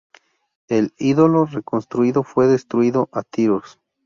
El 0.67 0.95
ídolo 0.97 1.45
reconstruido 1.45 2.23
fue 2.23 2.47
destruido 2.47 3.07
a 3.11 3.21
tiros. 3.21 3.79